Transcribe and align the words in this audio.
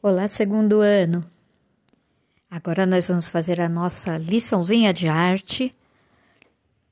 Olá, 0.00 0.28
segundo 0.28 0.80
ano. 0.80 1.28
Agora 2.48 2.86
nós 2.86 3.08
vamos 3.08 3.28
fazer 3.28 3.60
a 3.60 3.68
nossa 3.68 4.16
liçãozinha 4.16 4.94
de 4.94 5.08
arte 5.08 5.74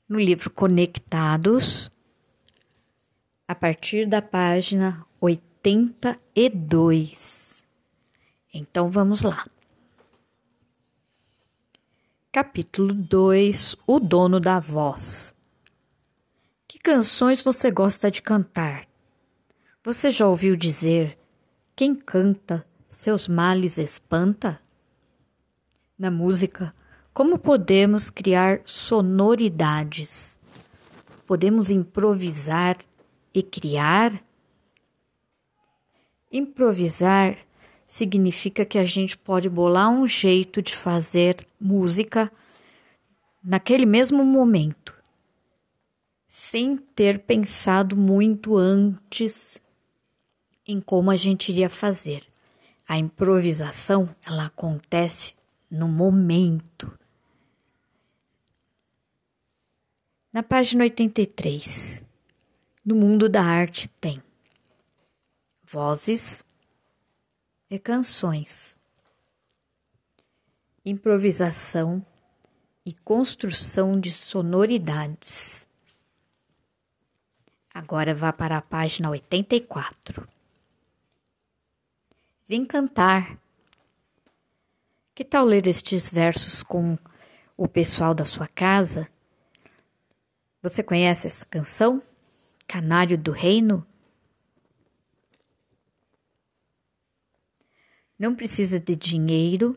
no 0.09 0.19
livro 0.19 0.51
Conectados, 0.51 1.89
a 3.47 3.55
partir 3.55 4.07
da 4.07 4.21
página 4.21 5.07
82. 5.21 7.63
Então 8.53 8.91
vamos 8.91 9.23
lá. 9.23 9.47
Capítulo 12.33 12.93
2 12.93 13.77
O 13.87 14.01
dono 14.01 14.41
da 14.41 14.59
voz. 14.59 15.33
Que 16.67 16.81
canções 16.81 17.41
você 17.41 17.71
gosta 17.71 18.11
de 18.11 18.21
cantar? 18.21 18.89
Você 19.85 20.11
já 20.11 20.27
ouviu 20.27 20.57
dizer: 20.57 21.17
quem 21.77 21.95
canta 21.95 22.67
seus 22.89 23.29
males 23.29 23.79
espanta? 23.79 24.61
Na 25.99 26.11
música, 26.11 26.75
como 27.13 27.39
podemos 27.39 28.11
criar 28.11 28.61
sonoridades? 28.65 30.39
Podemos 31.27 31.71
improvisar 31.71 32.77
e 33.33 33.43
criar? 33.43 34.23
Improvisar 36.31 37.39
significa 37.85 38.65
que 38.65 38.79
a 38.79 38.85
gente 38.85 39.17
pode 39.17 39.49
bolar 39.49 39.91
um 39.91 40.07
jeito 40.07 40.61
de 40.61 40.75
fazer 40.75 41.47
música 41.59 42.31
naquele 43.43 43.87
mesmo 43.87 44.25
momento, 44.25 44.95
sem 46.27 46.77
ter 46.77 47.21
pensado 47.21 47.97
muito 47.97 48.57
antes 48.57 49.61
em 50.67 50.81
como 50.81 51.11
a 51.11 51.17
gente 51.17 51.53
iria 51.53 51.71
fazer. 51.71 52.23
A 52.89 52.97
improvisação, 52.99 54.15
ela 54.25 54.47
acontece 54.47 55.35
no 55.69 55.89
momento. 55.89 56.97
Na 60.33 60.43
página 60.43 60.85
83, 60.85 62.05
no 62.85 62.95
mundo 62.95 63.29
da 63.29 63.43
arte 63.43 63.89
tem 63.89 64.23
vozes 65.65 66.45
e 67.69 67.79
canções, 67.79 68.79
improvisação 70.85 72.05
e 72.85 72.93
construção 72.93 73.99
de 73.99 74.13
sonoridades. 74.13 75.67
Agora 77.75 78.15
vá 78.15 78.33
para 78.33 78.59
a 78.59 78.63
página 78.63 79.11
84. 79.11 80.36
Vem 82.49 82.65
cantar. 82.65 83.41
Que 85.13 85.25
tal 85.25 85.45
ler 85.45 85.67
estes 85.67 86.09
versos 86.09 86.63
com 86.63 86.97
o 87.57 87.67
pessoal 87.67 88.15
da 88.15 88.25
sua 88.25 88.47
casa? 88.47 89.09
Você 90.63 90.81
conhece 90.81 91.27
essa 91.27 91.45
canção? 91.45 92.01
Canário 92.65 93.19
do 93.19 93.33
Reino? 93.33 93.85
Não 98.17 98.33
precisa 98.33 98.79
de 98.79 98.95
dinheiro 98.95 99.75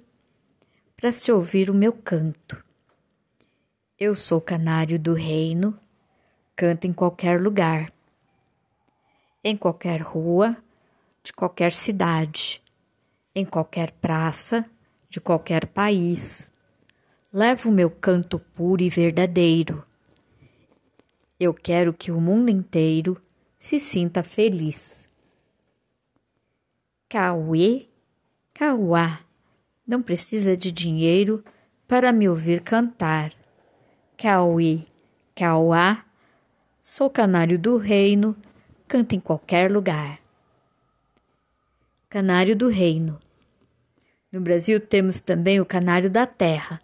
para 0.95 1.11
se 1.11 1.31
ouvir 1.31 1.71
o 1.71 1.73
meu 1.73 1.91
canto. 1.91 2.63
Eu 3.97 4.13
sou 4.13 4.39
canário 4.39 4.99
do 4.99 5.15
reino, 5.15 5.77
canto 6.55 6.85
em 6.85 6.93
qualquer 6.93 7.41
lugar, 7.41 7.91
em 9.43 9.57
qualquer 9.57 10.01
rua 10.01 10.55
de 11.23 11.33
qualquer 11.33 11.71
cidade, 11.73 12.61
em 13.35 13.45
qualquer 13.45 13.91
praça, 13.91 14.65
de 15.09 15.19
qualquer 15.19 15.65
país. 15.67 16.51
Levo 17.31 17.69
o 17.69 17.73
meu 17.73 17.89
canto 17.89 18.39
puro 18.39 18.81
e 18.81 18.89
verdadeiro. 18.89 19.85
Eu 21.39 21.53
quero 21.53 21.93
que 21.93 22.11
o 22.11 22.19
mundo 22.19 22.49
inteiro 22.49 23.21
se 23.57 23.79
sinta 23.79 24.23
feliz. 24.23 25.07
Cauê, 27.07 27.87
Cauá, 28.53 29.21
não 29.85 30.01
precisa 30.01 30.55
de 30.55 30.71
dinheiro 30.71 31.43
para 31.87 32.13
me 32.13 32.29
ouvir 32.29 32.61
cantar. 32.61 33.33
Cauê, 34.17 34.83
Cauá, 35.33 36.05
sou 36.81 37.09
canário 37.09 37.57
do 37.57 37.77
reino, 37.77 38.35
canto 38.87 39.15
em 39.15 39.19
qualquer 39.19 39.71
lugar. 39.71 40.19
Canário 42.11 42.55
do 42.55 42.69
Reino. 42.69 43.19
No 44.31 44.41
Brasil 44.41 44.79
temos 44.79 45.21
também 45.21 45.61
o 45.61 45.65
canário 45.65 46.09
da 46.09 46.25
terra. 46.25 46.81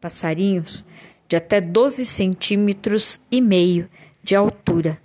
Passarinhos 0.00 0.84
de 1.26 1.34
até 1.34 1.60
12 1.60 2.06
centímetros 2.06 3.20
e 3.28 3.40
meio 3.40 3.90
de 4.22 4.36
altura. 4.36 5.02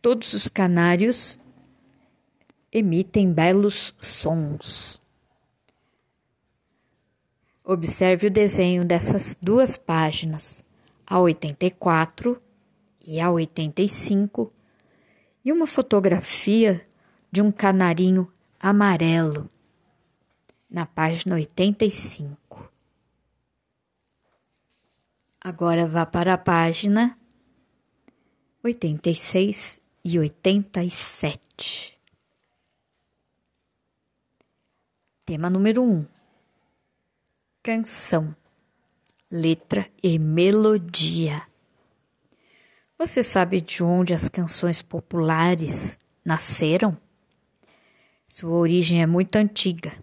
Todos 0.00 0.34
os 0.34 0.46
canários 0.46 1.36
emitem 2.70 3.32
belos 3.32 3.92
sons. 3.98 5.02
Observe 7.64 8.28
o 8.28 8.30
desenho 8.30 8.84
dessas 8.84 9.36
duas 9.42 9.76
páginas, 9.76 10.62
a 11.04 11.18
84 11.18 12.40
e 13.04 13.20
a 13.20 13.32
85, 13.32 14.52
e 15.44 15.50
uma 15.50 15.66
fotografia 15.66 16.87
de 17.30 17.42
um 17.42 17.52
canarinho 17.52 18.30
amarelo, 18.58 19.50
na 20.68 20.86
página 20.86 21.34
85. 21.34 22.70
Agora 25.40 25.86
vá 25.86 26.04
para 26.04 26.34
a 26.34 26.38
página 26.38 27.16
86 28.62 29.80
e 30.04 30.18
87. 30.18 31.98
Tema 35.24 35.48
número 35.48 35.82
1: 35.82 36.06
Canção, 37.62 38.34
letra 39.30 39.90
e 40.02 40.18
melodia. 40.18 41.42
Você 42.98 43.22
sabe 43.22 43.60
de 43.60 43.84
onde 43.84 44.12
as 44.12 44.28
canções 44.28 44.82
populares 44.82 45.98
nasceram? 46.24 46.98
Sua 48.30 48.50
origem 48.50 49.00
é 49.00 49.06
muito 49.06 49.36
antiga. 49.36 49.96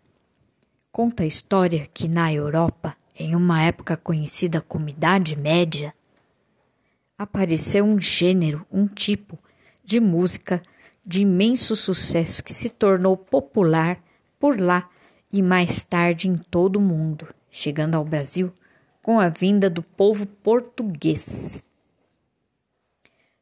Conta 0.92 1.22
a 1.22 1.28
história 1.28 1.88
que 1.94 2.08
na 2.08 2.34
Europa, 2.34 2.98
em 3.16 3.36
uma 3.36 3.62
época 3.62 3.96
conhecida 3.96 4.60
como 4.60 4.90
Idade 4.90 5.38
Média, 5.38 5.94
apareceu 7.16 7.86
um 7.86 8.02
gênero, 8.02 8.66
um 8.72 8.88
tipo 8.88 9.38
de 9.84 10.00
música 10.00 10.64
de 11.06 11.22
imenso 11.22 11.76
sucesso 11.76 12.44
que 12.44 12.52
se 12.52 12.72
tornou 12.72 13.16
popular 13.16 14.04
por 14.40 14.60
lá 14.60 14.90
e 15.32 15.44
mais 15.44 15.84
tarde 15.84 16.28
em 16.28 16.36
todo 16.36 16.78
o 16.78 16.82
mundo, 16.82 17.28
chegando 17.48 17.94
ao 17.94 18.04
Brasil 18.04 18.52
com 19.04 19.20
a 19.20 19.30
vinda 19.30 19.70
do 19.70 19.84
povo 19.84 20.26
português. 20.26 21.64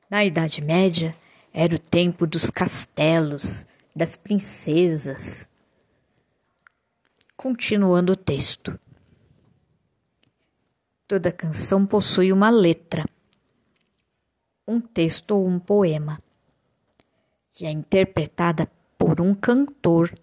Na 0.09 0.25
Idade 0.25 0.61
Média, 0.61 1.15
era 1.53 1.73
o 1.73 1.79
tempo 1.79 2.27
dos 2.27 2.49
castelos, 2.49 3.65
das 3.95 4.15
princesas. 4.15 5.47
Continuando 7.35 8.13
o 8.13 8.15
texto. 8.15 8.79
Toda 11.07 11.31
canção 11.31 11.85
possui 11.85 12.31
uma 12.31 12.49
letra, 12.49 13.05
um 14.67 14.79
texto 14.79 15.31
ou 15.31 15.47
um 15.47 15.59
poema, 15.59 16.21
que 17.51 17.65
é 17.65 17.71
interpretada 17.71 18.71
por 18.97 19.21
um 19.21 19.35
cantor, 19.35 20.17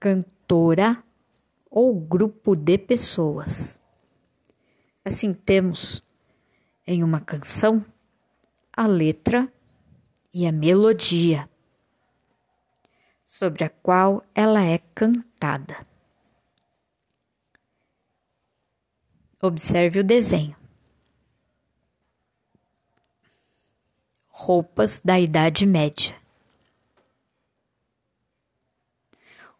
cantora 0.00 1.02
ou 1.70 1.94
grupo 2.00 2.56
de 2.56 2.78
pessoas. 2.78 3.78
Assim 5.04 5.34
temos 5.34 6.02
em 6.86 7.04
uma 7.04 7.20
canção 7.20 7.84
a 8.76 8.86
letra 8.86 9.52
e 10.32 10.46
a 10.46 10.52
melodia 10.52 11.48
sobre 13.34 13.64
a 13.64 13.68
qual 13.68 14.24
ela 14.32 14.62
é 14.62 14.78
cantada. 14.94 15.84
Observe 19.42 19.98
o 19.98 20.04
desenho. 20.04 20.56
Roupas 24.28 25.00
da 25.04 25.18
Idade 25.18 25.66
Média. 25.66 26.14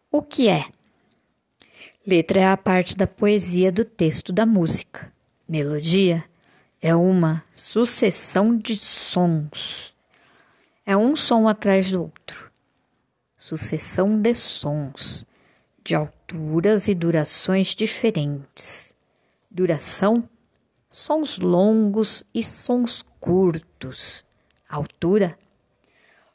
O 0.09 0.21
que 0.21 0.47
é? 0.47 0.63
Letra 2.07 2.39
é 2.39 2.47
a 2.47 2.55
parte 2.55 2.95
da 2.95 3.05
poesia 3.05 3.73
do 3.73 3.83
texto 3.83 4.31
da 4.31 4.45
música. 4.45 5.13
Melodia 5.45 6.23
é 6.81 6.95
uma 6.95 7.43
sucessão 7.53 8.57
de 8.57 8.73
sons. 8.73 9.93
É 10.85 10.95
um 10.95 11.13
som 11.13 11.45
atrás 11.45 11.91
do 11.91 12.03
outro 12.03 12.54
sucessão 13.45 14.19
de 14.19 14.33
sons, 14.33 15.23
de 15.83 15.93
alturas 15.93 16.87
e 16.87 16.95
durações 16.95 17.75
diferentes. 17.75 18.91
Duração, 19.51 20.27
sons 20.89 21.37
longos 21.37 22.23
e 22.33 22.43
sons 22.43 23.03
curtos. 23.19 24.25
Altura, 24.67 25.37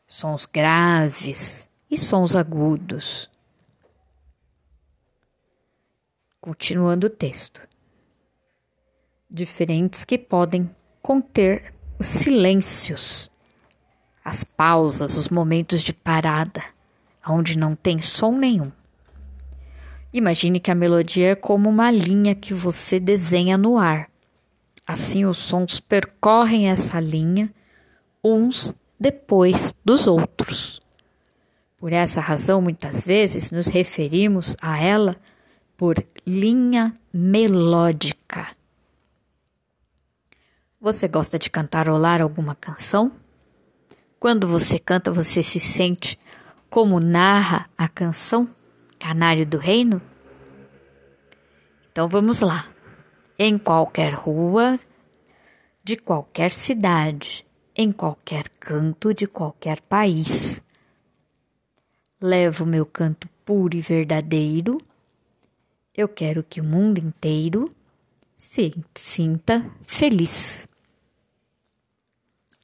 sons 0.07 0.47
graves 0.47 1.69
e 1.91 1.99
sons 1.99 2.37
agudos. 2.37 3.29
Continuando 6.41 7.09
o 7.09 7.11
texto. 7.11 7.67
Diferentes 9.29 10.05
que 10.05 10.17
podem 10.17 10.71
conter 11.03 11.75
os 11.99 12.07
silêncios, 12.07 13.29
as 14.25 14.45
pausas, 14.45 15.17
os 15.17 15.29
momentos 15.29 15.83
de 15.83 15.93
parada, 15.93 16.63
onde 17.27 17.59
não 17.59 17.75
tem 17.75 18.01
som 18.01 18.33
nenhum. 18.33 18.71
Imagine 20.13 20.59
que 20.59 20.71
a 20.71 20.75
melodia 20.75 21.33
é 21.33 21.35
como 21.35 21.71
uma 21.71 21.91
linha 21.91 22.35
que 22.35 22.53
você 22.53 22.99
desenha 22.99 23.57
no 23.57 23.79
ar. 23.79 24.11
Assim, 24.87 25.25
os 25.25 25.39
sons 25.39 25.79
percorrem 25.79 26.69
essa 26.69 26.99
linha 26.99 27.53
uns 28.25 28.75
depois 28.99 29.75
dos 29.85 30.07
outros. 30.07 30.81
Por 31.79 31.93
essa 31.93 32.21
razão, 32.21 32.61
muitas 32.61 33.05
vezes 33.05 33.51
nos 33.51 33.67
referimos 33.67 34.57
a 34.61 34.83
ela 34.83 35.17
por 35.77 35.97
linha 36.27 36.95
melódica. 37.13 38.49
Você 40.81 41.09
gosta 41.09 41.39
de 41.39 41.51
cantarolar 41.51 42.21
alguma 42.21 42.55
canção? 42.55 43.13
Quando 44.19 44.47
você 44.47 44.79
canta, 44.79 45.13
você 45.13 45.43
se 45.43 45.61
sente 45.61 46.19
como 46.71 47.01
narra 47.01 47.69
a 47.77 47.89
canção 47.89 48.49
Canário 48.99 49.45
do 49.45 49.59
Reino? 49.59 50.01
Então 51.91 52.09
vamos 52.09 52.41
lá. 52.41 52.71
Em 53.37 53.59
qualquer 53.59 54.13
rua 54.15 54.77
de 55.83 55.97
qualquer 55.97 56.53
cidade, 56.53 57.45
em 57.75 57.91
qualquer 57.91 58.49
canto 58.61 59.13
de 59.13 59.27
qualquer 59.27 59.81
país. 59.81 60.63
Levo 62.23 62.65
meu 62.65 62.87
canto 62.87 63.29
puro 63.45 63.77
e 63.77 63.81
verdadeiro. 63.81 64.79
Eu 65.97 66.07
quero 66.07 66.45
que 66.45 66.61
o 66.61 66.65
mundo 66.65 66.99
inteiro 66.99 67.69
se 68.37 68.73
sinta 68.95 69.69
feliz. 69.83 70.69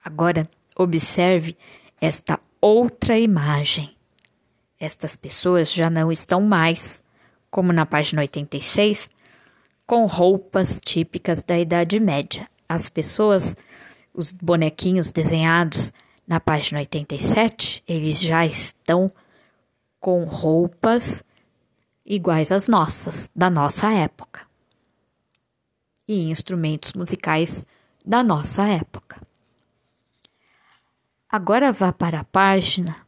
Agora, 0.04 0.48
observe 0.76 1.56
esta 2.00 2.38
outra 2.60 3.18
imagem. 3.18 3.95
Estas 4.78 5.16
pessoas 5.16 5.72
já 5.72 5.88
não 5.88 6.12
estão 6.12 6.40
mais, 6.40 7.02
como 7.50 7.72
na 7.72 7.86
página 7.86 8.20
86, 8.20 9.08
com 9.86 10.04
roupas 10.04 10.78
típicas 10.78 11.42
da 11.42 11.58
Idade 11.58 11.98
Média. 11.98 12.46
As 12.68 12.88
pessoas, 12.90 13.56
os 14.12 14.32
bonequinhos 14.32 15.12
desenhados 15.12 15.92
na 16.26 16.40
página 16.40 16.80
87, 16.80 17.82
eles 17.88 18.20
já 18.20 18.44
estão 18.44 19.10
com 19.98 20.24
roupas 20.24 21.24
iguais 22.04 22.52
às 22.52 22.68
nossas, 22.68 23.30
da 23.34 23.48
nossa 23.48 23.90
época, 23.92 24.46
e 26.06 26.30
instrumentos 26.30 26.92
musicais 26.92 27.64
da 28.04 28.22
nossa 28.22 28.66
época. 28.66 29.20
Agora 31.28 31.72
vá 31.72 31.92
para 31.92 32.20
a 32.20 32.24
página 32.24 33.05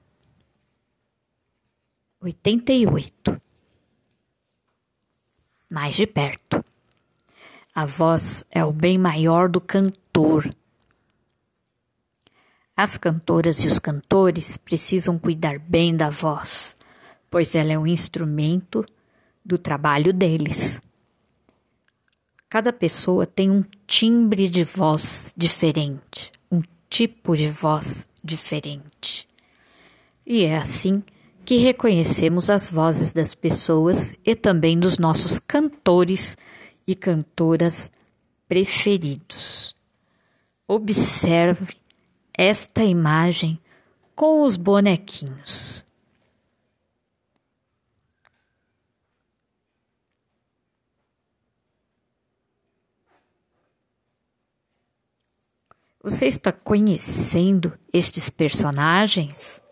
88. 2.29 3.41
Mais 5.71 5.95
de 5.95 6.07
perto. 6.07 6.63
A 7.75 7.87
voz 7.87 8.45
é 8.53 8.65
o 8.65 8.73
bem 8.73 8.99
maior 8.99 9.49
do 9.49 9.61
cantor. 9.61 10.55
As 12.77 12.97
cantoras 12.97 13.65
e 13.65 13.67
os 13.67 13.79
cantores 13.79 14.57
precisam 14.57 15.19
cuidar 15.19 15.59
bem 15.59 15.97
da 15.97 16.11
voz, 16.11 16.77
pois 17.31 17.55
ela 17.55 17.73
é 17.73 17.79
um 17.79 17.87
instrumento 17.87 18.85
do 19.45 19.57
trabalho 19.59 20.13
deles. 20.13 20.81
Cada 22.49 22.73
pessoa 22.73 23.27
tem 23.27 23.51
um 23.51 23.65
timbre 23.87 24.49
de 24.49 24.65
voz 24.65 25.33
diferente, 25.37 26.31
um 26.51 26.61
tipo 26.89 27.37
de 27.37 27.49
voz 27.51 28.09
diferente. 28.23 29.29
E 30.27 30.45
é 30.45 30.59
assim 30.59 31.01
que 31.01 31.18
que 31.49 31.57
reconhecemos 31.57 32.51
as 32.51 32.69
vozes 32.69 33.15
das 33.15 33.35
pessoas 33.35 34.13
e 34.23 34.35
também 34.35 34.79
dos 34.79 34.99
nossos 34.99 35.39
cantores 35.39 36.37
e 36.87 36.95
cantoras 36.95 37.91
preferidos. 38.47 39.75
Observe 40.69 41.75
esta 42.37 42.85
imagem 42.85 43.59
com 44.15 44.43
os 44.43 44.59
bonequinhos. 44.59 45.87
Você 56.03 56.27
está 56.27 56.53
conhecendo 56.53 57.73
estes 57.91 58.29
personagens? 58.29 59.63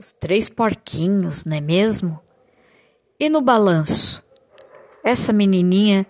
Os 0.00 0.14
três 0.14 0.48
porquinhos, 0.48 1.44
não 1.44 1.54
é 1.54 1.60
mesmo? 1.60 2.18
E 3.18 3.28
no 3.28 3.42
balanço, 3.42 4.24
essa 5.04 5.30
menininha 5.30 6.06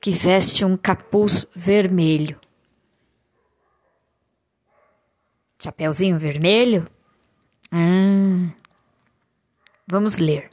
que 0.00 0.12
veste 0.12 0.64
um 0.64 0.76
capuz 0.76 1.44
vermelho. 1.52 2.38
Chapeuzinho 5.58 6.20
vermelho? 6.20 6.86
Ah, 7.72 8.54
vamos 9.88 10.18
ler. 10.18 10.48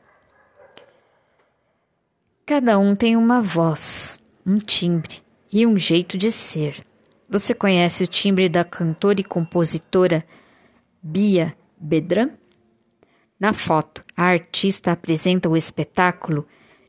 Cada 2.44 2.80
um 2.80 2.95
tem 2.95 3.15
uma 3.15 3.39
voz, 3.39 4.19
um 4.44 4.57
timbre 4.57 5.21
e 5.54 5.68
um 5.68 5.77
jeito 5.77 6.18
de 6.18 6.31
ser. 6.31 6.83
Você 7.30 7.54
conhece 7.54 8.04
o 8.04 8.07
timbre 8.07 8.50
da 8.50 8.63
cantora 8.63 9.21
e 9.21 9.24
compositora 9.24 10.25
Bia 11.04 11.56
Bedran? 11.77 12.31
Na 13.39 13.54
foto, 13.54 14.01
a 14.16 14.24
artista 14.24 14.92
apresenta 14.92 15.48
o 15.48 15.56
espetáculo 15.56 16.47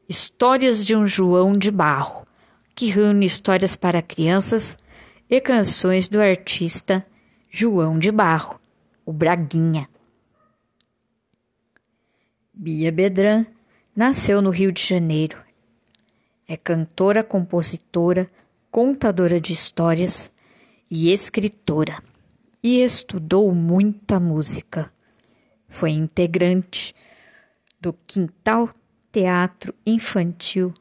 Histórias 0.08 0.84
de 0.84 0.96
um 0.96 1.06
João 1.06 1.52
de 1.52 1.70
Barro, 1.70 2.26
que 2.74 2.86
reúne 2.86 3.26
histórias 3.26 3.76
para 3.76 4.00
crianças 4.00 4.78
e 5.28 5.38
canções 5.42 6.08
do 6.08 6.18
artista 6.18 7.06
João 7.50 7.98
de 7.98 8.10
Barro, 8.10 8.58
o 9.04 9.12
Braguinha. 9.12 9.86
Bia 12.54 12.90
Bedran 12.90 13.44
nasceu 13.94 14.40
no 14.40 14.48
Rio 14.48 14.72
de 14.72 14.82
Janeiro. 14.82 15.38
É 16.48 16.56
cantora, 16.56 17.22
compositora, 17.22 18.30
contadora 18.70 19.38
de 19.38 19.52
histórias 19.52 20.32
e 20.90 21.12
escritora. 21.12 22.02
E 22.62 22.82
estudou 22.82 23.54
muita 23.54 24.18
música 24.18 24.90
foi 25.68 25.90
integrante 25.90 26.94
do 27.80 27.92
Quintal 27.92 28.70
Teatro 29.12 29.74
Infantil 29.86 30.72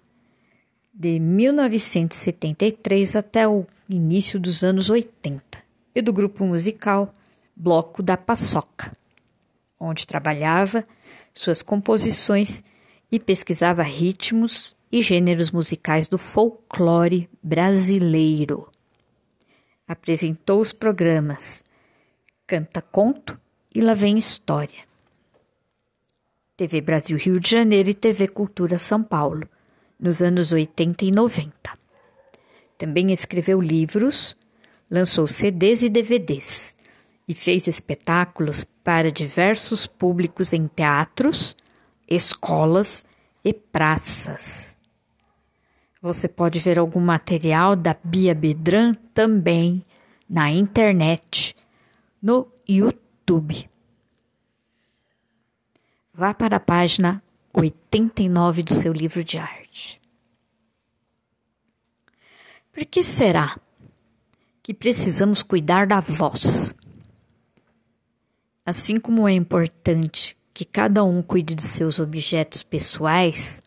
de 0.94 1.20
1973 1.20 3.16
até 3.16 3.48
o 3.48 3.68
início 3.88 4.40
dos 4.40 4.64
anos 4.64 4.90
80 4.90 5.62
e 5.94 6.02
do 6.02 6.12
grupo 6.12 6.44
musical 6.46 7.14
Bloco 7.56 8.02
da 8.02 8.18
Paçoca, 8.18 8.92
onde 9.80 10.08
trabalhava 10.08 10.84
suas 11.34 11.62
composições 11.62 12.64
e 13.12 13.20
pesquisava 13.20 13.84
ritmos 13.84 14.76
e 14.92 15.02
gêneros 15.02 15.52
musicais 15.52 16.08
do 16.08 16.18
folclore 16.18 17.30
brasileiro. 17.42 18.72
Apresentou 19.88 20.60
os 20.60 20.74
programas 20.74 21.64
Canta 22.46 22.82
Conto 22.82 23.40
e 23.74 23.82
lá 23.82 23.94
vem 23.94 24.18
história. 24.18 24.88
TV 26.56 26.82
Brasil 26.82 27.18
Rio 27.18 27.40
de 27.40 27.50
Janeiro 27.50 27.90
e 27.90 27.94
TV 27.94 28.28
Cultura 28.28 28.78
São 28.78 29.04
Paulo, 29.04 29.48
nos 30.00 30.22
anos 30.22 30.52
80 30.52 31.06
e 31.06 31.12
90. 31.12 31.54
Também 32.78 33.12
escreveu 33.12 33.62
livros, 33.62 34.36
lançou 34.90 35.28
CDs 35.28 35.84
e 35.84 35.90
DVDs 35.90 36.76
e 37.28 37.34
fez 37.34 37.68
espetáculos 37.68 38.64
para 38.84 39.12
diversos 39.12 39.86
públicos 39.86 40.54
em 40.54 40.68
teatros, 40.68 41.56
escolas 42.08 43.04
e 43.44 43.54
praças. 43.54 44.78
Você 46.02 46.28
pode 46.28 46.60
ver 46.60 46.80
algum 46.80 47.02
material 47.02 47.76
da 47.76 47.96
Bia 48.04 48.34
Bedran 48.34 48.94
também 49.14 49.84
na 50.30 50.50
internet, 50.50 51.56
no 52.22 52.48
YouTube. 52.68 53.07
Vá 56.14 56.34
para 56.34 56.56
a 56.56 56.60
página 56.60 57.22
89 57.54 58.64
do 58.64 58.74
seu 58.74 58.94
livro 58.94 59.24
de 59.24 59.38
arte. 59.38 60.02
Por 62.72 62.86
que 62.86 63.04
será 63.04 63.60
que 64.64 64.74
precisamos 64.74 65.44
cuidar 65.44 65.86
da 65.88 66.00
voz? 66.00 66.74
Assim 68.66 68.98
como 68.98 69.28
é 69.28 69.34
importante 69.34 70.38
que 70.54 70.64
cada 70.64 71.04
um 71.04 71.22
cuide 71.22 71.54
de 71.54 71.64
seus 71.64 72.00
objetos 72.00 72.64
pessoais 72.64 73.62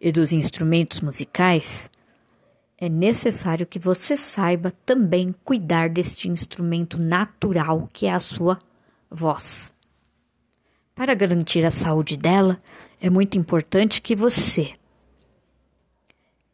e 0.00 0.10
dos 0.10 0.32
instrumentos 0.32 1.00
musicais, 1.00 1.90
é 2.78 2.88
necessário 2.88 3.66
que 3.66 3.78
você 3.78 4.16
saiba 4.16 4.72
também 4.84 5.34
cuidar 5.44 5.88
deste 5.88 6.28
instrumento 6.28 6.98
natural 6.98 7.88
que 7.92 8.06
é 8.06 8.12
a 8.12 8.20
sua 8.20 8.58
voz. 9.10 9.74
Para 10.94 11.14
garantir 11.14 11.64
a 11.64 11.70
saúde 11.70 12.16
dela, 12.16 12.60
é 13.00 13.10
muito 13.10 13.38
importante 13.38 14.00
que 14.00 14.16
você 14.16 14.74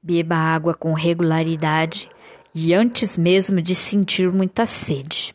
beba 0.03 0.35
água 0.35 0.75
com 0.75 0.93
regularidade 0.93 2.09
e 2.55 2.75
antes 2.75 3.17
mesmo 3.17 3.63
de 3.63 3.75
sentir 3.75 4.31
muita 4.33 4.67
sede. 4.67 5.35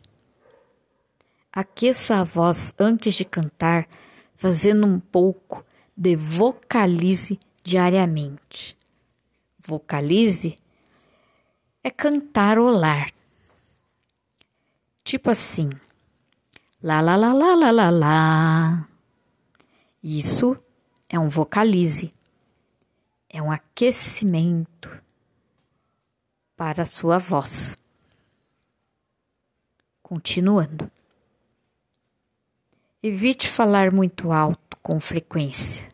Aqueça 1.52 2.20
a 2.20 2.24
voz 2.24 2.74
antes 2.78 3.16
de 3.16 3.26
cantar, 3.26 3.88
fazendo 4.36 4.86
um 4.86 5.00
pouco 5.00 5.66
de 5.96 6.16
vocalize 6.16 7.40
diariamente. 7.64 8.78
Vocalize 9.66 10.58
é 11.84 11.90
cantarolar. 11.90 13.12
Tipo 15.04 15.32
assim. 15.32 15.70
Lá, 16.82 17.02
lá, 17.02 17.16
lá, 17.16 17.34
lá, 17.34 17.56
lá, 17.56 17.72
lá, 17.72 17.90
lá. 17.90 18.90
Isso 20.04 20.56
é 21.10 21.18
um 21.18 21.28
vocalize. 21.28 22.14
É 23.28 23.42
um 23.42 23.52
aquecimento 23.52 25.02
para 26.56 26.84
a 26.84 26.86
sua 26.86 27.18
voz. 27.18 27.80
Continuando. 30.04 30.92
Evite 33.02 33.50
falar 33.50 33.92
muito 33.92 34.32
alto 34.32 34.78
com 34.84 35.00
frequência. 35.00 35.92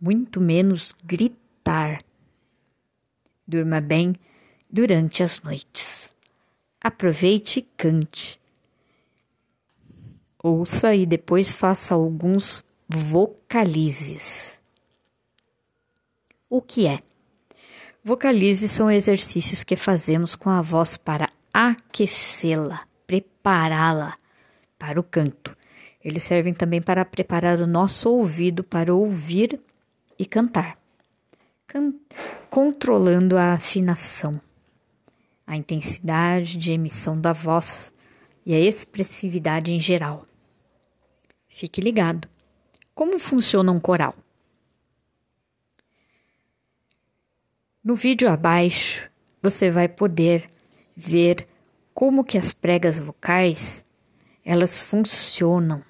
Muito 0.00 0.40
menos 0.40 0.92
gritar. 1.04 2.04
Durma 3.46 3.80
bem 3.80 4.16
durante 4.68 5.22
as 5.22 5.40
noites. 5.40 6.12
Aproveite 6.82 7.60
e 7.60 7.62
cante. 7.62 8.41
Ouça 10.42 10.94
e 10.94 11.06
depois 11.06 11.52
faça 11.52 11.94
alguns 11.94 12.64
vocalizes. 12.88 14.58
O 16.50 16.60
que 16.60 16.86
é? 16.86 16.98
Vocalizes 18.04 18.72
são 18.72 18.90
exercícios 18.90 19.62
que 19.62 19.76
fazemos 19.76 20.34
com 20.34 20.50
a 20.50 20.60
voz 20.60 20.96
para 20.96 21.28
aquecê-la, 21.54 22.84
prepará-la 23.06 24.18
para 24.76 24.98
o 24.98 25.04
canto. 25.04 25.56
Eles 26.04 26.24
servem 26.24 26.52
também 26.52 26.82
para 26.82 27.04
preparar 27.04 27.60
o 27.60 27.66
nosso 27.66 28.10
ouvido 28.10 28.64
para 28.64 28.92
ouvir 28.92 29.60
e 30.18 30.26
cantar, 30.26 30.76
Can 31.66 31.94
controlando 32.50 33.38
a 33.38 33.54
afinação, 33.54 34.40
a 35.46 35.56
intensidade 35.56 36.56
de 36.56 36.72
emissão 36.72 37.18
da 37.18 37.32
voz 37.32 37.92
e 38.44 38.52
a 38.52 38.58
expressividade 38.58 39.72
em 39.72 39.78
geral. 39.78 40.26
Fique 41.52 41.82
ligado. 41.82 42.30
Como 42.94 43.18
funciona 43.18 43.70
um 43.70 43.78
coral? 43.78 44.16
No 47.84 47.94
vídeo 47.94 48.30
abaixo, 48.30 49.10
você 49.42 49.70
vai 49.70 49.86
poder 49.86 50.46
ver 50.96 51.46
como 51.92 52.24
que 52.24 52.38
as 52.38 52.54
pregas 52.54 52.98
vocais 52.98 53.84
elas 54.42 54.80
funcionam. 54.80 55.84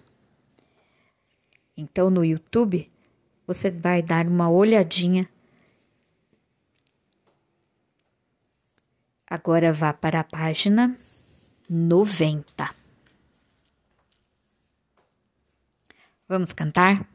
Então 1.77 2.11
no 2.11 2.25
YouTube 2.25 2.91
você 3.47 3.71
vai 3.71 4.03
dar 4.03 4.27
uma 4.27 4.51
olhadinha. 4.51 5.29
Agora 9.31 9.73
vá 9.73 9.93
para 9.93 10.21
a 10.21 10.25
página 10.25 10.97
90. 11.71 12.82
Vamos 16.33 16.55
cantar? 16.55 17.07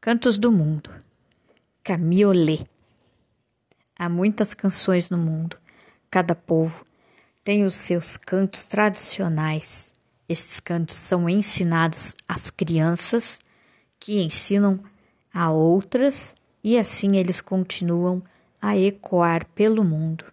Cantos 0.00 0.38
do 0.38 0.50
Mundo, 0.50 0.90
Camiolê. 1.84 2.60
Há 3.98 4.08
muitas 4.08 4.54
canções 4.54 5.10
no 5.10 5.18
mundo. 5.18 5.58
Cada 6.10 6.34
povo 6.34 6.82
tem 7.44 7.62
os 7.62 7.74
seus 7.74 8.16
cantos 8.16 8.64
tradicionais. 8.64 9.92
Esses 10.26 10.60
cantos 10.60 10.96
são 10.96 11.28
ensinados 11.28 12.16
às 12.26 12.48
crianças, 12.50 13.38
que 13.98 14.22
ensinam 14.22 14.82
a 15.30 15.50
outras, 15.50 16.34
e 16.64 16.78
assim 16.78 17.18
eles 17.18 17.42
continuam 17.42 18.22
a 18.62 18.78
ecoar 18.78 19.44
pelo 19.48 19.84
mundo. 19.84 20.24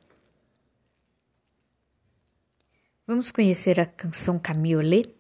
Vamos 3.06 3.30
conhecer 3.30 3.78
a 3.78 3.86
canção 3.86 4.40
Camiolê? 4.40 5.17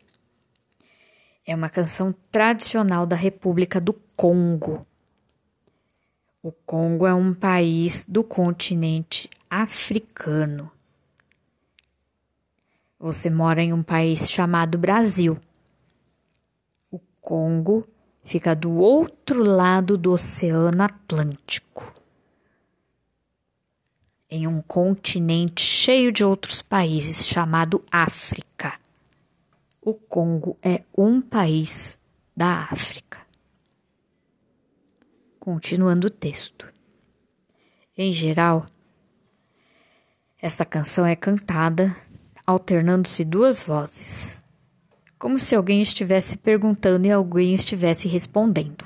É 1.48 1.56
uma 1.56 1.70
canção 1.70 2.13
tradicional 2.30 3.06
da 3.06 3.16
República 3.16 3.80
do 3.80 3.94
Congo. 4.18 4.86
O 6.44 6.51
Congo 6.51 7.08
é 7.08 7.13
um 7.13 7.34
país 7.34 8.06
do 8.06 8.22
continente 8.22 9.30
africano. 9.50 10.70
Você 13.00 13.30
mora 13.30 13.62
em 13.62 13.72
um 13.72 13.82
país 13.82 14.30
chamado 14.30 14.77
Brasil. 14.77 15.39
O 16.92 17.00
Congo 17.22 17.88
fica 18.25 18.54
do 18.54 18.74
outro 18.74 19.42
lado 19.42 19.98
do 19.98 20.12
Oceano 20.12 20.84
Atlântico, 20.84 21.94
em 24.30 24.46
um 24.46 24.62
continente 24.62 25.62
cheio 25.62 26.12
de 26.12 26.25
outros 26.25 26.62
países 26.62 27.25
chamado 27.25 27.82
África. 27.89 28.77
O 29.89 29.94
Congo 29.94 30.58
é 30.62 30.84
um 30.98 31.22
país 31.22 31.98
da 32.36 32.67
África. 32.70 33.20
Continuando 35.39 36.08
o 36.08 36.10
texto. 36.10 36.67
Em 37.98 38.12
geral, 38.12 38.65
essa 40.41 40.65
canção 40.65 41.06
é 41.06 41.15
cantada 41.15 41.96
alternando-se 42.46 43.24
duas 43.24 43.63
vozes, 43.63 44.44
como 45.17 45.39
se 45.39 45.56
alguém 45.56 45.82
estivesse 45.82 46.38
perguntando 46.38 47.08
e 47.08 47.12
alguém 47.12 47.53
estivesse 47.53 48.10
respondendo. 48.10 48.84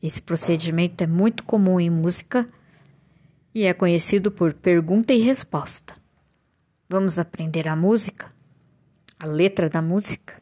Esse 0.00 0.22
procedimento 0.22 1.02
é 1.02 1.08
muito 1.08 1.42
comum 1.42 1.80
em 1.80 1.90
música 1.90 2.48
e 3.52 3.64
é 3.64 3.74
conhecido 3.74 4.30
por 4.30 4.54
pergunta 4.54 5.12
e 5.12 5.18
resposta. 5.18 5.96
Vamos 6.88 7.18
aprender 7.18 7.66
a 7.66 7.74
música? 7.74 8.37
A 9.18 9.26
letra 9.26 9.68
da 9.68 9.82
música. 9.82 10.40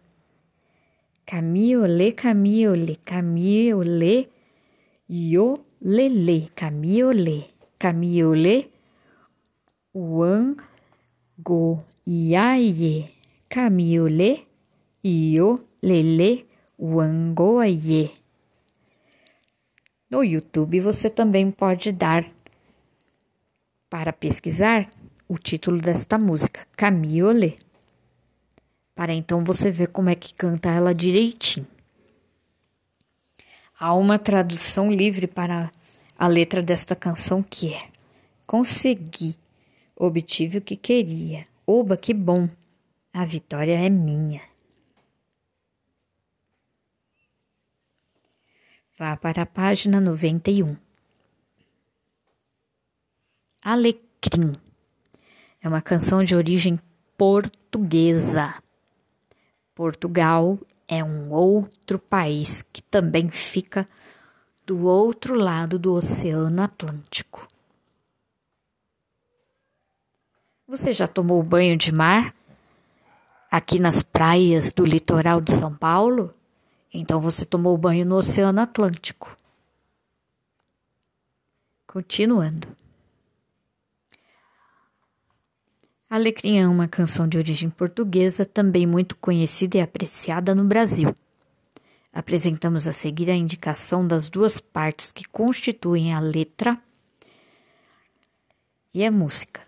Camiolê, 1.25 2.13
camiolê, 2.13 2.97
camiolê, 3.05 4.29
iolelê, 5.09 6.49
camiolê, 6.55 7.45
camiolê, 7.79 8.69
uan, 9.95 10.57
go, 11.39 11.83
iaie, 12.07 13.11
camiolê, 13.49 14.45
iolelê, 15.03 16.45
uangoaie. 16.79 18.13
No 20.09 20.23
YouTube 20.23 20.81
você 20.81 21.11
também 21.11 21.51
pode 21.51 21.91
dar 21.91 22.25
para 23.91 24.13
pesquisar 24.13 24.89
o 25.29 25.37
título 25.39 25.81
desta 25.81 26.17
música, 26.17 26.65
Camiolê 26.77 27.66
para 28.97 29.13
então 29.13 29.45
você 29.45 29.71
ver 29.71 29.89
como 29.89 30.09
é 30.09 30.15
que 30.15 30.35
canta 30.35 30.71
ela 30.71 30.95
direitinho. 30.95 31.67
Há 33.79 33.93
uma 33.93 34.19
tradução 34.19 34.91
livre 34.91 35.27
para 35.27 35.71
a 36.19 36.27
letra 36.27 36.63
desta 36.63 36.97
canção 36.97 37.43
que 37.43 37.75
é: 37.75 37.91
Consegui, 38.47 39.37
obtive 39.95 40.59
o 40.59 40.63
que 40.63 40.77
queria. 40.77 41.47
Oba, 41.67 41.95
que 41.95 42.15
bom! 42.15 42.49
A 43.13 43.27
vitória 43.27 43.79
é 43.79 43.91
minha. 43.91 44.41
Vá 48.99 49.15
para 49.15 49.43
a 49.43 49.47
página 49.47 50.01
91. 50.01 50.75
Alecrim 53.63 54.53
é 55.61 55.69
uma 55.69 55.83
canção 55.83 56.21
de 56.21 56.35
origem 56.35 56.81
portuguesa. 57.19 58.55
Portugal 59.77 60.59
é 60.89 61.05
um 61.05 61.31
outro 61.31 61.99
país 61.99 62.63
que 62.63 62.83
também 62.83 63.29
fica 63.31 63.87
do 64.65 64.87
outro 64.87 65.35
lado 65.39 65.79
do 65.79 65.93
Oceano 65.93 66.63
Atlântico. 66.63 67.47
Você 70.67 70.95
já 70.95 71.07
tomou 71.07 71.43
banho 71.43 71.77
de 71.77 71.93
mar? 71.93 72.35
Aqui 73.51 73.79
nas 73.79 74.03
praias 74.03 74.73
do 74.73 74.83
litoral 74.83 75.43
de 75.43 75.53
São 75.53 75.77
Paulo? 75.77 76.33
Então 76.91 77.21
você 77.21 77.45
tomou 77.45 77.77
banho 77.77 78.07
no 78.07 78.17
Oceano 78.17 78.63
Atlântico. 78.63 79.37
Continuando. 81.87 82.75
Alecrim 86.17 86.57
é 86.57 86.67
uma 86.67 86.89
canção 86.89 87.29
de 87.29 87.37
origem 87.37 87.69
portuguesa, 87.69 88.47
também 88.47 88.87
muito 88.87 89.15
conhecida 89.19 89.77
e 89.77 89.83
apreciada 89.83 90.55
no 90.55 90.65
Brasil. 90.65 91.15
Apresentamos 92.11 92.89
a 92.89 92.93
seguir 92.93 93.31
a 93.31 93.35
indicação 93.35 94.07
das 94.07 94.31
duas 94.31 94.59
partes 94.59 95.13
que 95.13 95.29
constituem 95.29 96.15
a 96.15 96.19
letra 96.19 96.81
e 98.95 99.05
a 99.05 99.11
música. 99.11 99.61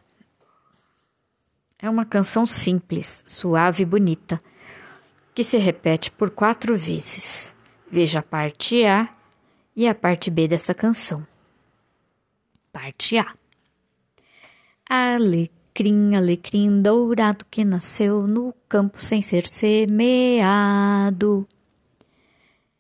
É 1.79 1.91
uma 1.91 2.07
canção 2.07 2.47
simples, 2.47 3.23
suave 3.27 3.83
e 3.83 3.87
bonita, 3.87 4.43
que 5.35 5.45
se 5.45 5.59
repete 5.59 6.11
por 6.11 6.31
quatro 6.31 6.75
vezes. 6.75 7.55
Veja 7.91 8.21
a 8.21 8.23
parte 8.23 8.87
A 8.87 9.15
e 9.77 9.87
a 9.87 9.95
parte 9.95 10.31
B 10.31 10.49
dessa 10.49 10.73
canção. 10.73 11.27
Parte 12.73 13.19
A. 13.19 13.35
Alecrim, 14.89 15.58
alecrim 16.17 16.83
dourado 16.83 17.45
que 17.51 17.65
nasceu 17.65 18.27
no 18.27 18.55
campo 18.69 19.01
sem 19.01 19.23
ser 19.23 19.47
semeado. 19.47 21.47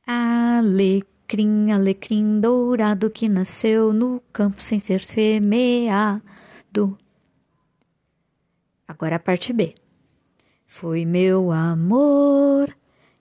Alecrim, 0.07 1.71
alecrim 1.71 2.40
dourado 2.40 3.11
que 3.11 3.28
nasceu 3.28 3.93
no 3.93 4.23
campo 4.33 4.62
sem 4.62 4.81
ser 4.81 5.05
semeado. 5.05 6.99
Agora 8.87 9.17
a 9.17 9.21
parte 9.21 9.52
B. 9.52 9.75
Foi 10.67 11.05
meu 11.05 11.52
amor 11.52 12.75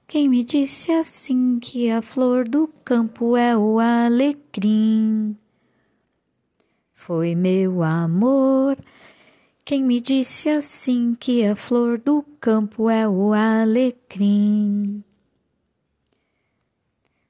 quem 0.08 0.30
me 0.30 0.42
disse 0.42 0.90
assim 0.94 1.60
que 1.60 1.92
a 1.92 2.02
flor 2.02 2.48
do 2.48 2.70
campo 2.86 3.36
é 3.36 3.58
o 3.58 3.78
alecrim. 3.78 5.36
Foi 6.94 7.36
meu 7.36 7.84
amor 7.84 8.78
quem 9.68 9.84
me 9.84 10.00
disse 10.00 10.48
assim 10.48 11.14
que 11.14 11.46
a 11.46 11.54
flor 11.54 11.98
do 12.00 12.24
campo 12.40 12.90
é 12.90 13.06
o 13.06 13.34
alecrim. 13.34 15.04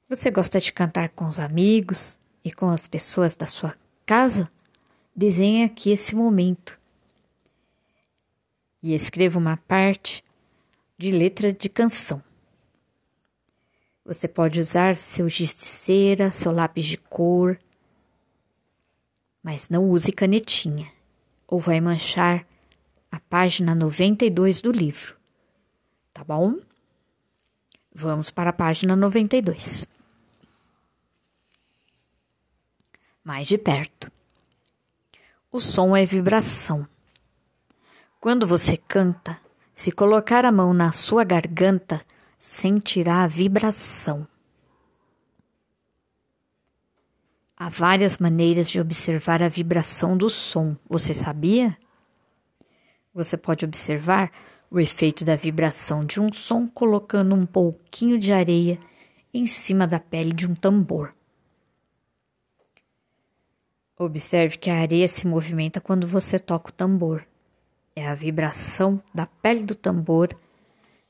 Você 0.08 0.30
gosta 0.30 0.60
de 0.60 0.72
cantar 0.72 1.10
com 1.10 1.26
os 1.26 1.40
amigos 1.40 2.20
e 2.46 2.52
com 2.52 2.70
as 2.70 2.86
pessoas 2.86 3.36
da 3.36 3.48
sua 3.48 3.76
casa? 4.06 4.48
Desenhe 5.16 5.64
aqui 5.64 5.90
esse 5.90 6.16
momento 6.16 6.80
e 8.84 8.94
escreva 8.94 9.40
uma 9.40 9.58
parte 9.58 10.24
de 10.96 11.12
letra 11.12 11.52
de 11.52 11.68
canção. 11.68 12.22
Você 14.06 14.28
pode 14.28 14.62
usar 14.62 14.96
seu 14.96 15.28
giz 15.28 15.56
de 15.56 15.66
cera, 15.66 16.32
seu 16.32 16.52
lápis 16.52 16.86
de 16.86 17.00
cor, 17.00 17.58
mas 19.42 19.70
não 19.70 19.90
use 19.90 20.12
canetinha, 20.12 20.88
ou 21.48 21.60
vai 21.60 21.80
manchar 21.80 22.46
a 23.12 23.20
página 23.20 23.74
92 23.74 24.62
do 24.62 24.72
livro. 24.72 25.16
Tá 26.14 26.24
bom? 26.24 26.60
Vamos 27.94 28.30
para 28.30 28.50
a 28.50 28.54
página 28.54 28.96
92. 28.96 29.88
Mais 33.24 33.48
de 33.48 33.58
perto. 33.58 34.12
O 35.52 35.60
som 35.60 35.96
é 35.96 36.06
vibração. 36.06 36.88
Quando 38.20 38.46
você 38.46 38.78
canta, 38.78 39.40
se 39.74 39.92
colocar 39.92 40.44
a 40.44 40.52
mão 40.52 40.74
na 40.74 40.92
sua 40.92 41.24
garganta, 41.24 42.06
sentirá 42.40 43.24
a 43.24 43.28
vibração. 43.28 44.28
Há 47.60 47.70
várias 47.70 48.20
maneiras 48.20 48.70
de 48.70 48.80
observar 48.80 49.42
a 49.42 49.50
vibração 49.50 50.16
do 50.16 50.30
som, 50.30 50.78
você 50.88 51.16
sabia? 51.16 51.76
Você 53.12 53.36
pode 53.36 53.66
observar 53.66 54.32
o 54.70 54.80
efeito 54.80 55.26
da 55.26 55.36
vibração 55.36 56.00
de 56.02 56.22
um 56.22 56.32
som 56.32 56.68
colocando 56.68 57.34
um 57.34 57.48
pouquinho 57.48 58.20
de 58.20 58.32
areia 58.32 58.80
em 59.34 59.48
cima 59.48 59.88
da 59.88 60.00
pele 60.00 60.34
de 60.34 60.48
um 60.48 60.54
tambor. 60.54 61.16
Observe 63.98 64.60
que 64.60 64.70
a 64.70 64.78
areia 64.80 65.08
se 65.08 65.26
movimenta 65.26 65.82
quando 65.82 66.06
você 66.06 66.38
toca 66.38 66.70
o 66.70 66.74
tambor. 66.74 67.26
É 67.96 68.08
a 68.08 68.14
vibração 68.14 69.02
da 69.12 69.26
pele 69.26 69.66
do 69.66 69.74
tambor 69.74 70.30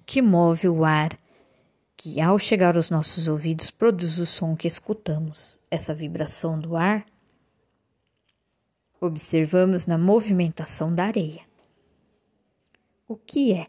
que 0.06 0.22
move 0.22 0.70
o 0.70 0.86
ar, 0.86 1.10
que 1.98 2.22
ao 2.22 2.38
chegar 2.38 2.76
aos 2.76 2.92
nossos 2.92 3.28
ouvidos 3.28 3.72
produz 3.72 4.20
o 4.20 4.26
som 4.26 4.56
que 4.56 4.68
escutamos. 4.68 5.60
Essa 5.70 5.96
vibração 5.96 6.60
do 6.60 6.78
ar 6.78 7.04
observamos 9.02 9.88
na 9.88 9.98
movimentação 9.98 10.94
da 10.94 11.06
areia. 11.06 11.42
O 13.08 13.16
que 13.16 13.54
é? 13.54 13.66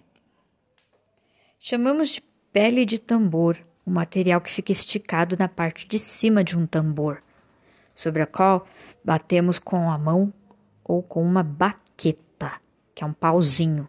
Chamamos 1.58 2.10
de 2.10 2.22
pele 2.52 2.84
de 2.84 2.98
tambor, 2.98 3.58
o 3.84 3.90
material 3.90 4.40
que 4.40 4.50
fica 4.50 4.72
esticado 4.72 5.36
na 5.38 5.48
parte 5.48 5.88
de 5.88 5.98
cima 5.98 6.44
de 6.44 6.56
um 6.56 6.66
tambor, 6.66 7.22
sobre 7.94 8.22
a 8.22 8.26
qual 8.26 8.66
batemos 9.02 9.58
com 9.58 9.90
a 9.90 9.96
mão 9.96 10.32
ou 10.84 11.02
com 11.02 11.22
uma 11.22 11.42
baqueta 11.42 12.60
que 12.94 13.04
é 13.04 13.06
um 13.06 13.12
pauzinho. 13.12 13.88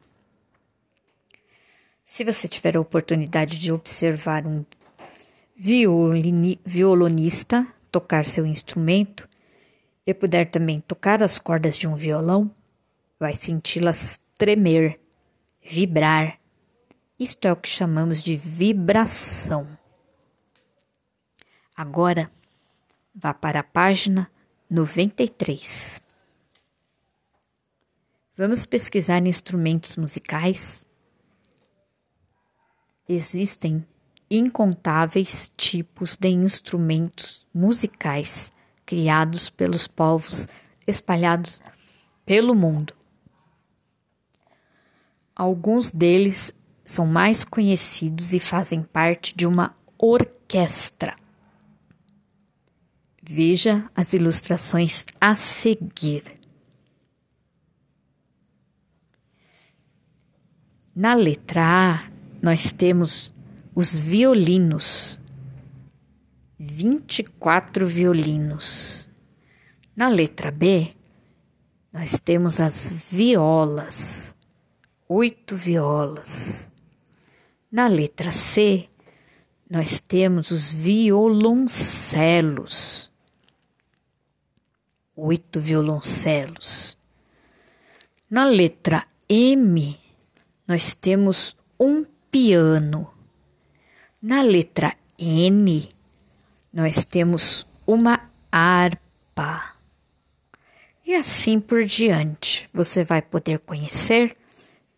Se 2.11 2.25
você 2.25 2.47
tiver 2.47 2.75
a 2.75 2.81
oportunidade 2.81 3.59
de 3.59 3.71
observar 3.71 4.47
um 4.47 4.65
violini, 5.55 6.59
violonista 6.65 7.67
tocar 7.91 8.25
seu 8.25 8.47
instrumento 8.47 9.29
e 10.07 10.11
puder 10.11 10.49
também 10.49 10.81
tocar 10.81 11.21
as 11.21 11.37
cordas 11.37 11.77
de 11.77 11.87
um 11.87 11.95
violão, 11.95 12.49
vai 13.19 13.35
senti-las 13.35 14.19
tremer, 14.39 14.99
vibrar. 15.61 16.39
Isto 17.19 17.47
é 17.47 17.53
o 17.53 17.55
que 17.55 17.69
chamamos 17.69 18.23
de 18.23 18.35
vibração. 18.35 19.67
Agora, 21.77 22.31
vá 23.13 23.35
para 23.35 23.59
a 23.59 23.63
página 23.63 24.31
93. 24.67 26.01
Vamos 28.35 28.65
pesquisar 28.65 29.23
instrumentos 29.27 29.95
musicais? 29.95 30.88
Existem 33.11 33.83
incontáveis 34.29 35.51
tipos 35.57 36.15
de 36.15 36.29
instrumentos 36.29 37.43
musicais 37.51 38.51
criados 38.85 39.49
pelos 39.49 39.87
povos 39.87 40.47
espalhados 40.85 41.59
pelo 42.23 42.53
mundo. 42.53 42.93
Alguns 45.35 45.89
deles 45.89 46.51
são 46.85 47.07
mais 47.07 47.43
conhecidos 47.43 48.31
e 48.35 48.39
fazem 48.39 48.83
parte 48.83 49.35
de 49.35 49.47
uma 49.47 49.75
orquestra. 49.97 51.15
Veja 53.23 53.89
as 53.95 54.13
ilustrações 54.13 55.07
a 55.19 55.33
seguir. 55.33 56.23
Na 60.95 61.15
letra 61.15 61.63
A, 61.63 62.18
nós 62.41 62.71
temos 62.71 63.33
os 63.75 63.97
violinos, 63.97 65.19
24 66.57 67.85
violinos. 67.85 69.09
Na 69.95 70.09
letra 70.09 70.49
B, 70.51 70.95
nós 71.91 72.19
temos 72.19 72.61
as 72.61 72.91
violas, 72.91 74.35
oito 75.07 75.55
violas. 75.55 76.69
Na 77.71 77.87
letra 77.87 78.31
C, 78.31 78.87
nós 79.69 80.01
temos 80.01 80.49
os 80.51 80.73
violoncelos, 80.73 83.11
oito 85.15 85.59
violoncelos. 85.59 86.97
Na 88.29 88.45
letra 88.45 89.05
M, 89.27 89.99
nós 90.67 90.93
temos 90.93 91.57
um 91.79 92.05
piano. 92.31 93.11
Na 94.21 94.41
letra 94.41 94.95
N, 95.17 95.89
nós 96.73 97.05
temos 97.05 97.65
uma 97.87 98.19
harpa. 98.51 99.75
E 101.05 101.15
assim 101.15 101.59
por 101.59 101.85
diante. 101.85 102.67
Você 102.73 103.03
vai 103.03 103.21
poder 103.21 103.59
conhecer 103.59 104.37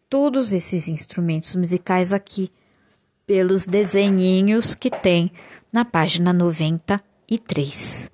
todos 0.10 0.52
esses 0.52 0.88
instrumentos 0.90 1.56
musicais 1.56 2.12
aqui 2.12 2.52
pelos 3.26 3.66
desenhinhos 3.66 4.76
que 4.76 4.90
tem 4.90 5.32
na 5.72 5.86
página 5.86 6.34
93. 6.34 8.12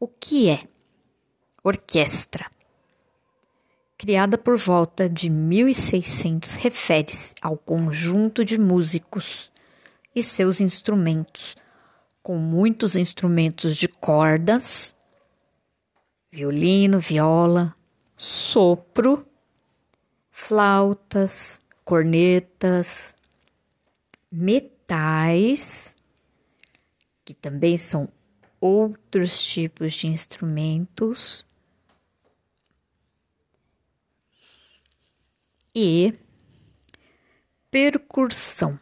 O 0.00 0.08
que 0.08 0.50
é 0.50 0.64
orquestra? 1.62 2.50
Criada 4.00 4.38
por 4.38 4.56
volta 4.56 5.10
de 5.10 5.28
1600, 5.28 6.54
refere-se 6.54 7.34
ao 7.42 7.56
conjunto 7.56 8.44
de 8.44 8.56
músicos 8.56 9.50
e 10.14 10.22
seus 10.22 10.60
instrumentos, 10.60 11.56
com 12.22 12.36
muitos 12.36 12.94
instrumentos 12.94 13.76
de 13.76 13.88
cordas, 13.88 14.94
violino, 16.30 17.00
viola, 17.00 17.74
sopro, 18.16 19.26
flautas, 20.30 21.60
cornetas, 21.84 23.16
metais, 24.30 25.96
que 27.24 27.34
também 27.34 27.76
são 27.76 28.08
outros 28.60 29.44
tipos 29.44 29.92
de 29.94 30.06
instrumentos, 30.06 31.44
e 35.74 36.14
percussão, 37.70 38.78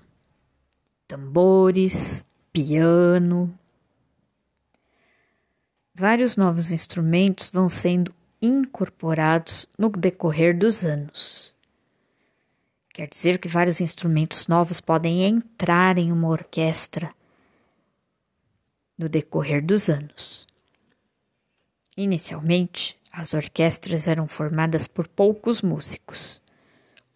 tambores, 1.07 2.25
piano. 2.53 3.57
Vários 5.95 6.37
novos 6.37 6.73
instrumentos 6.73 7.51
vão 7.51 7.69
sendo 7.69 8.15
incorporados 8.41 9.67
no 9.79 9.89
decorrer 9.91 10.57
dos 10.57 10.85
anos. 10.85 11.55
Quer 12.93 13.09
dizer 13.09 13.39
que 13.39 13.49
vários 13.49 13.81
instrumentos 13.81 14.47
novos 14.47 14.81
podem 14.81 15.25
entrar 15.25 15.99
em 15.99 16.11
uma 16.11 16.29
orquestra 16.29 17.15
no 18.97 19.09
decorrer 19.09 19.65
dos 19.65 19.89
anos. 19.89 20.47
Inicialmente, 21.97 22.99
as 23.13 23.35
orquestras 23.35 24.09
eram 24.09 24.27
formadas 24.29 24.87
por 24.87 25.09
poucos 25.09 25.63
músicos. 25.63 26.43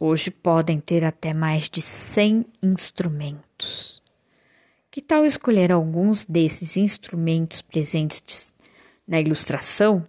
Hoje 0.00 0.30
podem 0.30 0.80
ter 0.80 1.04
até 1.04 1.34
mais 1.34 1.68
de 1.68 1.82
100 1.82 2.46
instrumentos. 2.62 4.02
Que 4.90 5.02
tal 5.02 5.26
escolher 5.26 5.70
alguns 5.70 6.24
desses 6.24 6.76
instrumentos 6.76 7.62
presentes 7.62 8.54
na 9.06 9.20
ilustração 9.20 10.04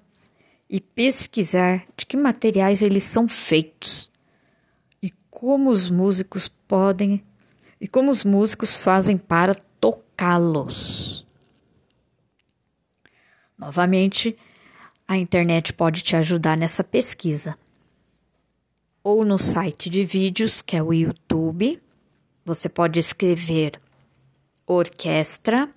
e 0.69 0.79
pesquisar 0.79 1.85
de 1.97 2.05
que 2.05 2.15
materiais 2.15 2.81
eles 2.81 3.03
são 3.03 3.27
feitos? 3.27 4.09
como 5.31 5.71
os 5.71 5.89
músicos 5.89 6.47
podem 6.47 7.23
e 7.79 7.87
como 7.87 8.11
os 8.11 8.23
músicos 8.23 8.75
fazem 8.75 9.17
para 9.17 9.55
tocá-los. 9.55 11.25
Novamente, 13.57 14.37
a 15.07 15.17
internet 15.17 15.73
pode 15.73 16.03
te 16.03 16.15
ajudar 16.15 16.55
nessa 16.57 16.83
pesquisa. 16.83 17.57
Ou 19.03 19.25
no 19.25 19.37
site 19.37 19.89
de 19.89 20.05
vídeos, 20.05 20.61
que 20.61 20.77
é 20.77 20.83
o 20.83 20.93
YouTube, 20.93 21.81
você 22.45 22.69
pode 22.69 22.99
escrever 22.99 23.79
orquestra 24.65 25.73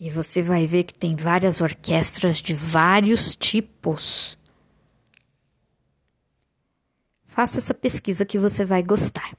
e 0.00 0.10
você 0.10 0.42
vai 0.42 0.66
ver 0.66 0.84
que 0.84 0.94
tem 0.94 1.16
várias 1.16 1.60
orquestras 1.60 2.38
de 2.38 2.54
vários 2.54 3.34
tipos. 3.34 4.38
Faça 7.24 7.58
essa 7.58 7.74
pesquisa 7.74 8.24
que 8.24 8.38
você 8.38 8.64
vai 8.64 8.82
gostar, 8.82 9.36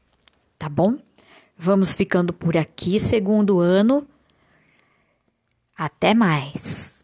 tá 0.58 0.69
bom? 0.69 0.97
Vamos 1.58 1.93
ficando 1.93 2.34
por 2.34 2.56
aqui, 2.56 2.99
segundo 2.99 3.60
ano. 3.60 4.08
Até 5.78 6.13
mais! 6.13 6.98